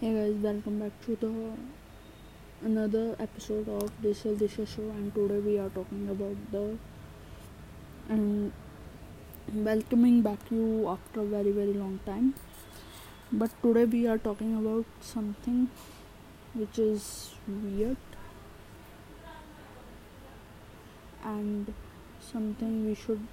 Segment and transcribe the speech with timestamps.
[0.00, 1.30] Hey guys, welcome back to the
[2.66, 6.78] another episode of Disha Disha Show, and today we are talking about the
[8.08, 8.50] and
[9.66, 12.32] welcoming back you after a very very long time.
[13.30, 15.68] But today we are talking about something
[16.54, 17.98] which is weird
[21.24, 21.74] and
[22.32, 23.28] something we should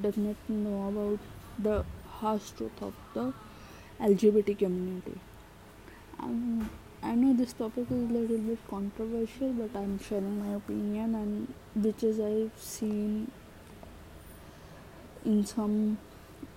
[0.00, 1.18] definitely know about
[1.68, 1.84] the
[2.22, 3.32] harsh truth of the
[4.00, 5.20] LGBT community.
[6.24, 6.70] Um,
[7.02, 11.84] I know this topic is a little bit controversial, but I'm sharing my opinion and
[11.84, 13.30] which is I've seen
[15.22, 15.98] in some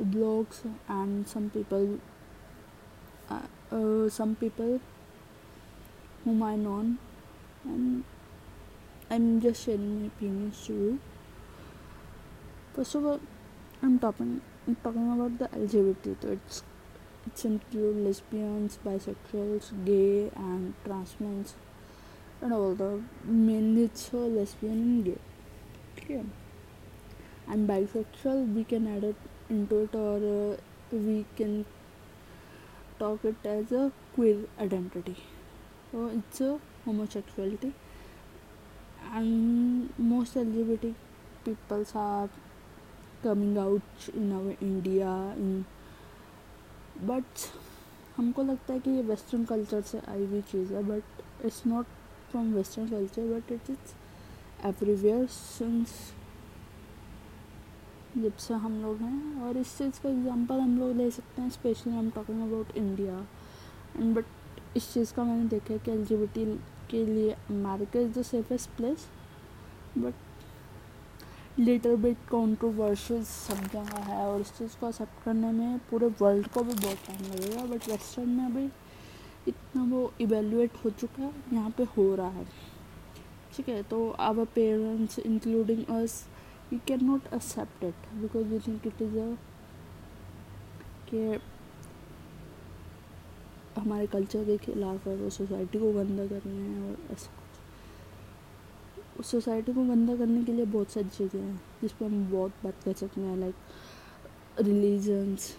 [0.02, 2.00] blogs and some people,
[3.30, 4.80] uh, uh, some people
[6.24, 6.96] whom I know,
[7.66, 8.06] and
[9.12, 11.00] I'm just sharing my opinions to you.
[12.74, 13.20] First of all,
[13.82, 16.22] I'm talking I'm talking about the LGBT.
[16.22, 16.64] So it's
[17.28, 21.46] it's include lesbians, bisexuals, gay, and trans men,
[22.42, 25.18] and all the mainly it's lesbian and gay.
[25.98, 26.24] Okay.
[27.48, 29.16] And bisexual, we can add it
[29.50, 30.58] into it, or uh,
[30.92, 31.66] we can
[33.00, 35.18] talk it as a queer identity.
[35.92, 37.74] So it's a homosexuality,
[39.14, 40.94] and most LGBT
[41.46, 42.30] peoples are
[43.24, 45.66] coming out in our India in
[47.04, 47.46] but
[48.18, 51.86] हमको लगता है कि ये western culture से आई हुई चीज़ है but it's not
[52.32, 53.94] from western culture but it is
[54.68, 55.94] everywhere since
[58.18, 61.50] जब से हम लोग हैं। और इस चीज़ का एग्जांपल हम लोग ले सकते हैं
[61.50, 63.20] स्पेशली हम talking about India
[64.00, 64.26] and but
[64.78, 66.46] इस चीज़ का मैंने देखा है कि एलजीबीटी
[66.92, 69.08] के लिए America is the safest place
[69.98, 70.14] but
[71.60, 76.48] little bit controversial सब जगह है और इस चीज़ को एक्सेप्ट करने में पूरे वर्ल्ड
[76.48, 78.66] को भी बहुत टाइम लगेगा बट वेस्टर्न में अभी
[79.48, 82.46] इतना वो इवेल्युएट हो चुका है, यहाँ पे हो रहा है।
[83.56, 86.26] ठीक है तो our parents including us
[86.74, 89.36] you can not accept it because you think it is a
[91.10, 91.40] के
[93.80, 97.32] हमारे कल्चर के खिलाफ है, वो सोसाइटी को गंदा कर रहे हैं और ऐसा।
[99.20, 102.52] उस सोसाइटी को गंदा करने के लिए बहुत सारी चीज़ें हैं, जिस पर हम बहुत
[102.64, 103.56] बात कर सकते हैं लाइक
[104.60, 105.56] रिलीजन्स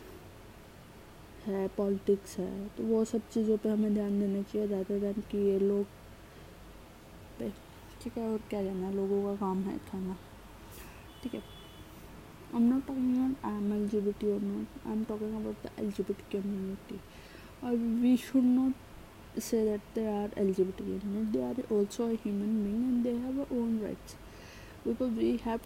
[1.47, 5.39] है पॉलिटिक्स है तो वो सब चीज़ों पे हमें ध्यान देना चाहिए ज़्यादा दैन कि
[5.39, 5.85] ये लोग
[7.39, 7.51] पे
[8.03, 10.17] ठीक है, और क्या कहना लोगों का काम है खाना
[11.23, 11.43] ठीक है
[12.51, 14.77] I'm not talking about I'm LGBT or not.
[14.91, 16.99] I'm talking about the LGBT community.
[17.63, 17.73] Or
[18.05, 18.73] we should not
[19.41, 21.39] say that they are LGBT community.
[21.39, 24.17] They are also a human being and they have their own rights.
[24.85, 25.61] Because we have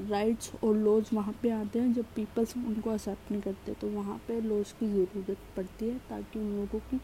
[0.00, 4.16] rights और laws वहाँ पे आते हैं जब peoples उनको accept नहीं करते तो वहाँ
[4.28, 7.00] पे लॉज की ज़रूरत पड़ती है ताकि उन लोगों की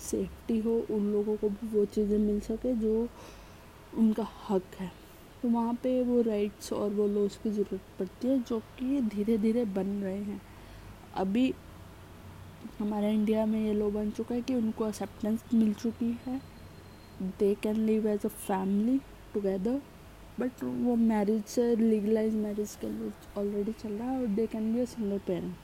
[0.00, 3.08] सेफ्टी हो, उन लोगों को भी वो चीज़ें मिल सके जो
[3.98, 4.90] उनका हक है
[5.42, 9.36] तो वहाँ पे वो राइट्स और वो लॉज की ज़रूरत पड़ती है जो कि धीरे
[9.38, 10.40] धीरे बन रहे हैं
[11.16, 11.52] अभी
[12.78, 16.40] हमारे इंडिया में ये लो बन चुका है कि उनको एक्सेप्टेंस मिल चुकी है।
[17.38, 18.98] They can live as a family
[19.34, 19.80] together
[20.40, 24.72] but वो मैरिज से लीगलाइज मैरिज के लिए ऑलरेडी चल रहा है और they can
[24.74, 25.54] be a single parent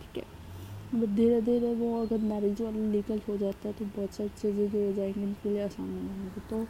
[0.00, 0.24] ठीक है?
[0.94, 4.68] बट धीरे धीरे वो अगर मैरिज वाला लीगल हो जाता है तो बहुत सारी चीज़ें
[4.70, 6.66] जो हो जाएँगी उनके लिए आसान हो जाएँगी। तो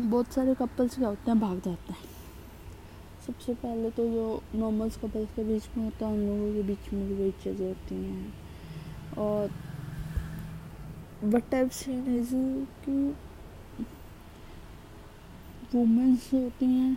[0.00, 2.16] बहुत सारे कपल्स क्या होते हैं, भाग जाते हैं।
[3.28, 6.92] सबसे पहले तो जो नॉर्मल्स कपल्स के बीच में होता है, उन लोगों के बीच
[6.92, 8.32] में भी वही चीज़ें होती हैं।
[9.18, 9.50] और
[11.24, 12.30] वट टाइप सीन इज़
[12.84, 12.92] कि
[15.74, 16.96] वुमेंस होती हैं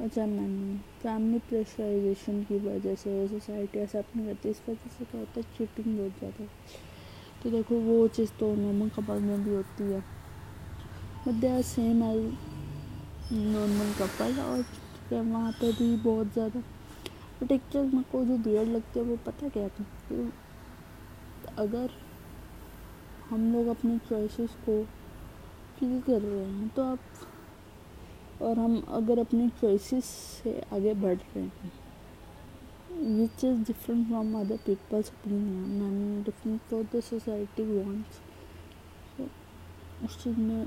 [0.00, 4.90] अच्छा मैन फैमिली प्रेशराइजेशन की वजह से वो सोसाइटी ऐसा अपनी करती है, इस वजह
[4.98, 6.46] से क्या होता है चीटिंग बहुत ज़्यादा।
[7.42, 10.00] तो देखो, वो चीज़ तो नॉर्मल कपल में भी होती है।
[11.26, 12.22] But they are same as
[13.32, 14.64] normal couple और
[15.14, 16.60] है, वहाँ पे भी बहुत ज़्यादा।
[17.42, 19.84] बट एक चीज़ मेरे को जो भीड़ लगती है, वो पता क्या था?
[20.08, 20.32] कि
[21.58, 21.90] अगर
[23.30, 24.82] हम लोग अपनी चॉइसेस को
[25.78, 26.98] फील कर रहे हैं तो आप
[28.42, 31.72] और हम अगर अपनी चॉइसेस से आगे बढ़ रहे हैं
[33.18, 38.20] which is different from other people's opinion and different for the society wants
[40.04, 40.64] उस चीज़ में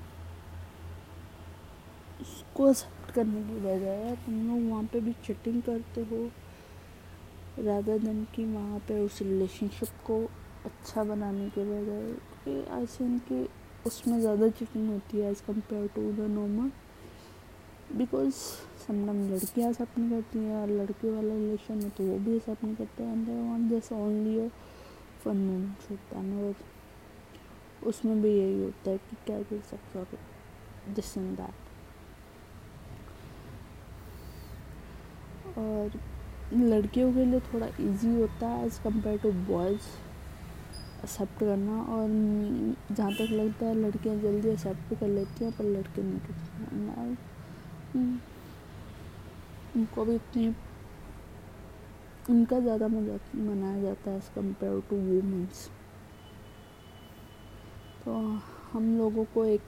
[2.21, 2.73] उसको
[3.15, 6.25] करने की बजाय तुम लोग वहाँ पे भी चिटिंग करते हो।
[7.59, 10.19] रादर देन की वहाँ पे उस रिलेशनशिप को
[10.65, 13.47] अच्छा बनाने के बजाय। आई थिंक कि
[13.87, 16.71] उसमें ज़्यादा चिटिंग होती है as compare to the normal
[17.97, 18.33] because
[18.87, 22.75] sometime लड़कियाँ नहीं करती हैं और लड़के वाला रिलेशन में तो वो भी एक्सेप्ट नहीं
[22.75, 24.47] करते and they want only a
[25.23, 26.53] fun moments होता है
[27.87, 30.05] उसमें भी यही होता है कि क्या कर सकते हो
[30.95, 31.62] दिस एंड दैट
[35.57, 35.99] और
[36.53, 39.87] लड़कियों के लिए थोड़ा इजी होता है as compare to boys
[41.03, 42.09] accept करना और
[42.91, 46.61] जहाँ तक लगता है लड़कियाँ जल्दी एक्सेप्ट कर लेती हैं पर लड़के नहीं करते
[49.75, 50.47] उनको भी इतनी,
[52.29, 55.69] उनका ज़्यादा मज़ा मनाया जाता है एज़ कंपेयर टू वूमेंस
[58.05, 58.13] तो
[58.73, 59.61] हम लोगों को एक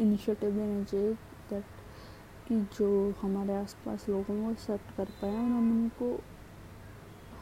[0.00, 1.16] इनिशिएटिव देना चाहिए
[2.50, 2.88] जो
[3.20, 6.14] हमारे आसपास लोग हैं, वो एक्सेप्ट कर पाए और हम उनको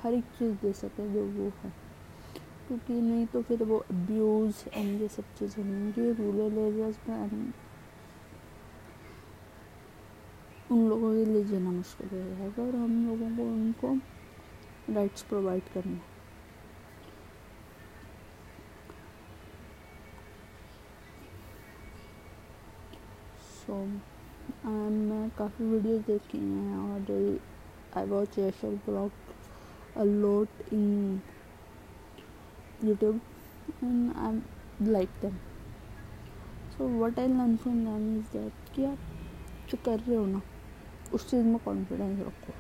[0.03, 1.73] हर एक चीज़ दे सकें जो वो है।
[2.69, 7.53] क्योंकि नहीं तो फिर वो अब्यूज़ एंड ये सब चीज़ें होंगी रूरल एरियाज़ में एंड
[10.73, 13.95] उन लोगों के लिए जीना मुश्किल हो जाएगा और हम लोगों को उनको
[14.95, 15.99] राइट्स प्रोवाइड करना
[23.49, 23.83] सो
[24.67, 27.39] मैं काफ़ी वीडियोस देखी हैं और
[27.97, 29.11] I watch Yashal blog
[29.97, 31.21] a lot in
[32.85, 33.21] YouTube
[33.85, 35.37] and I like them
[36.79, 38.99] so what I learn from them is that कि आप
[39.71, 40.41] जो कर रहे हो ना,
[41.15, 42.53] उस चीज़ में कॉन्फिडेंस रखो।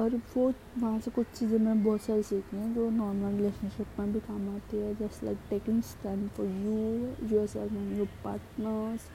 [0.00, 4.12] और वो वहाँ से कुछ चीज़ें मैं बहुत सारी सीखी हैं जो नॉर्मल रिलेशनशिप में
[4.12, 9.08] भी काम आती है just like taking stand for you yourself and your partners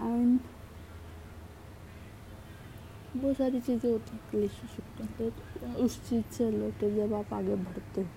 [0.00, 0.38] and
[3.16, 7.54] बहुत सारी चीज़ें होती हैं रिलेशनशिप के अंदर उस चीज़ से रिलेटेड जब आप आगे
[7.56, 8.08] बढ़ते हो,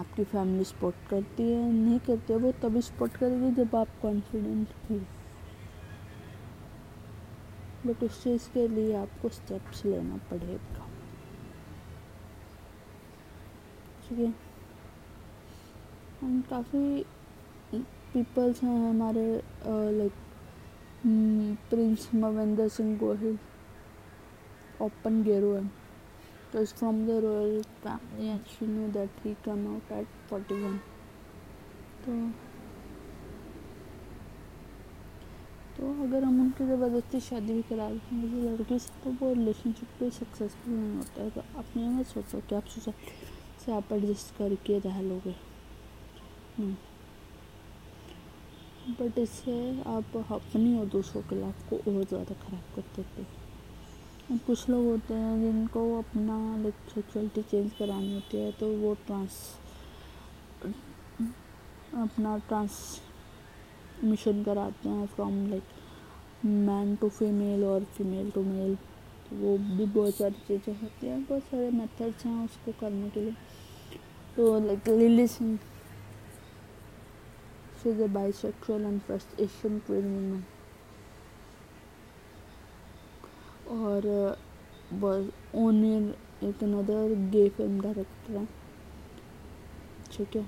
[0.00, 4.68] आपकी फैमिली सपोर्ट करती है, नहीं करती है, वो तभी सपोर्ट करेगी जब आप कॉन्फिडेंट
[4.90, 4.98] हो।
[7.86, 10.88] बट उस चीज़ के लिए आपको स्टेप्स लेना पड़ेगा।
[14.08, 14.34] ठीक है?
[16.24, 17.04] एंड काफ़ी
[18.12, 19.24] पीपल्स हैं हमारे
[19.66, 20.12] लाइक
[21.70, 23.38] प्रिंस मवेंद्र सिंह गोहिल।
[25.22, 25.66] गेरो है।
[26.52, 26.64] तो
[27.06, 30.76] the royal family and she knew that he come out at forty one
[32.04, 32.12] तो
[35.76, 39.32] तो अगर हम उनकी ज़बरदस्ती शादी भी करा देते हैं किसी लड़की से तो वो
[39.34, 43.12] रिलेशनशिप भी सक्सेसफुल नहीं होता है। तो अपने मत सोचो कि आप सोसाइटी
[43.64, 45.34] से आप एडजस्ट करके रह लोगे।
[48.92, 49.54] बट इससे
[49.88, 53.41] आप अपनी और दूसरों के लाइफ को और ज़्यादा ख़राब कर देते हैं।
[54.38, 59.38] कुछ लोग होते हैं जिनको अपना लाइक सेक्सुअलिटी चेंज करानी होती है तो वो ट्रांस
[61.94, 62.78] अपना ट्रांस
[64.04, 68.74] मिशन कराते हैं from like man to female और फीमेल टू मेल
[69.28, 73.20] तो वो भी बहुत सारी चीज़ें होती हैं, बहुत सारे मेथड्स हैं उसको करने के
[73.20, 73.34] लिए।
[74.36, 75.56] तो like Lilly Singh
[77.82, 80.44] she is a bisexual and first Asian queen
[83.72, 86.14] और ओनियर
[86.44, 88.46] एक अनदर गे फ़िल्म डायरेक्टर है।
[90.12, 90.42] ठीक है?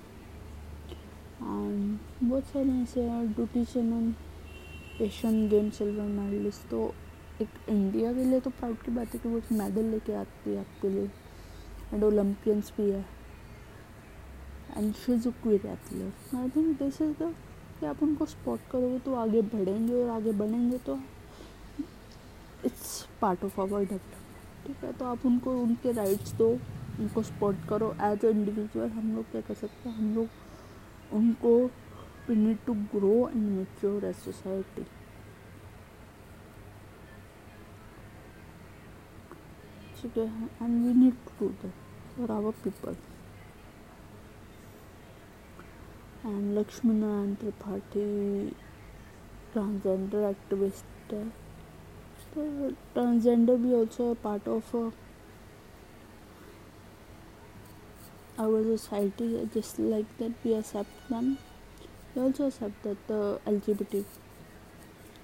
[1.43, 4.15] एंड बहुत सारे ऐसे हैं Dutee Chand
[5.03, 6.82] Asian game silver medallist तो
[7.43, 10.50] एक इंडिया के लिए तो प्राउड की बात है कि वो एक मेडल लेके आती
[10.50, 11.11] है आपके लिए।
[11.94, 13.05] एंड ओलंपियंस भी है।
[14.76, 15.76] एंड शीज क्वीर है।
[16.37, 17.35] I think this is the
[17.81, 20.99] कि आप उनको सपोर्ट करोगे तो आगे बढ़ेंगे और आगे बढ़ेंगे तो
[22.64, 26.49] it's part of our development ठीक है तो आप उनको, उनके राइट्स दो,
[27.00, 29.97] उनको सपोर्ट करो। एज ए इंडिविजुअल हम लोग क्या कर सकते हैं?
[29.97, 31.56] हम लोग उनको
[32.28, 34.83] we need to grow and mature as society
[40.00, 40.26] ठीक है
[40.62, 41.73] and we need to do that
[42.16, 42.97] for our people
[46.26, 48.04] and Lakshmi Narayan Tripathi
[49.52, 51.25] transgender activist है।
[52.37, 54.76] ट्रांसजेंडर भी also part of
[58.43, 61.31] our society just like that we accept them
[62.17, 63.11] we also accept that
[63.49, 64.03] L G B T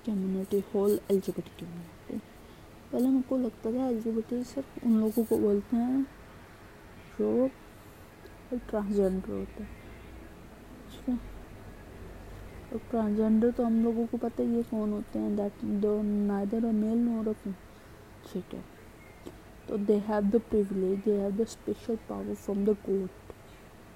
[0.06, 2.18] community whole L G B T community
[2.92, 6.02] पहले मेरे लगता था L G B T सिर्फ़ उन लोगों को बोलते हैं
[7.18, 7.48] जो
[8.54, 11.18] ट्रांसजेंडर होते हैं।
[12.78, 15.36] ट्रांसजेंडर तो हम लोगों को पता ही है कौन होते हैं?
[15.36, 17.32] दैट दो नाइदर अ मेल नोर अ
[18.32, 18.64] ठीक है
[19.68, 23.08] तो they have the privilege they have the special power from the god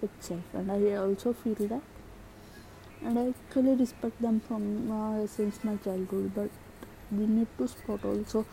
[0.04, 4.62] it's and I also feel that and I actually respect them from
[5.26, 5.76] since my
[6.12, 6.50] childhood but
[7.12, 8.44] we need to spot also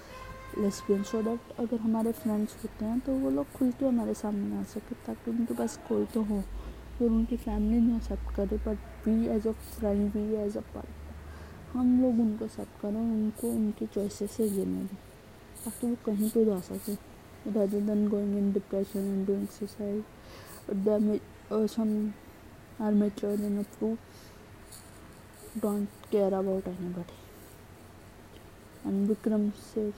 [0.58, 4.58] lesbian so that अगर हमारे friends होते हैं तो वो लोग खुल के हमारे सामने
[4.58, 6.42] आ सके, ताकि उनके पास कोई तो हो
[6.98, 11.00] फिर उनकी फैमिली नहीं एक्सेप्ट करे but free as a friend भी एज अ पार्टनर
[11.74, 14.96] हम लोग उनको सब करें उनको उनके चॉइसेस से लेने दें
[15.64, 16.98] ताकि वो कहीं पर जा सकें।
[17.48, 20.04] Rather than going in depression and doing suicide
[21.72, 21.90] some
[22.86, 23.64] are mature in uh
[25.62, 27.18] don't care about anybody
[28.90, 29.90] and Vikram से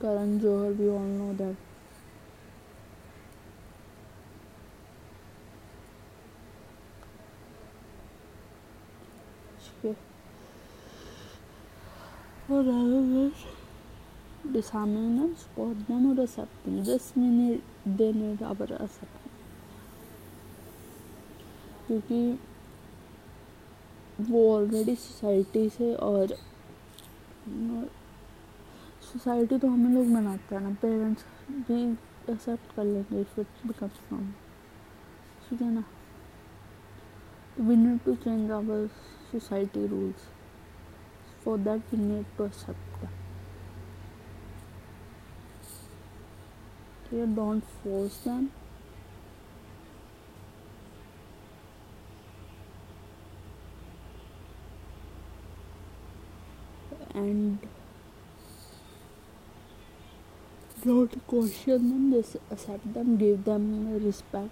[0.00, 1.56] Karan Johar we all know that
[12.48, 13.30] Moreover,
[21.86, 22.38] क्योंकि
[24.20, 26.26] वो ऑलरेडी सोसाइटी से और
[29.12, 31.92] सोसाइटी तो हमें लोग मनाते हैं ना पेरेंट्स भी
[32.32, 34.32] एक्सेप्ट कर लेंगे फिट बिकम्स नॉम
[35.48, 35.84] ठीक है ना?
[37.60, 38.90] Winner to change ours
[39.34, 40.28] society rules
[41.44, 43.22] for that we need to accept that
[47.10, 48.50] here don't force them
[57.14, 57.58] and
[60.84, 63.64] don't question them just accept them give them
[64.04, 64.50] respect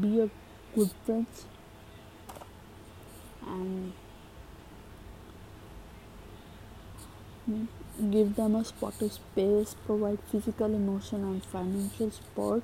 [0.00, 0.30] be a
[0.74, 1.46] good friends
[3.46, 3.92] and
[8.11, 12.63] give them a spotted space, provide physical, emotional, and financial support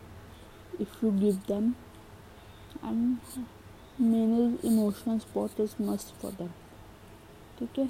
[0.80, 1.76] if you give them,
[2.84, 3.20] and
[3.98, 6.54] manage emotional support is must for them.
[7.62, 7.90] Okay,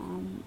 [0.00, 0.42] and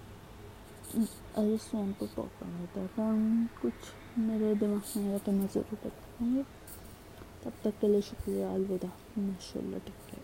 [1.37, 3.01] I just want to talk about that.
[3.07, 6.43] And कुछ मेरे दिमाग में आया तो मैं ज़रूर बताऊँगी
[7.43, 10.18] तब तक के लिए शुक्रिया अलविदा माशा टेक केयर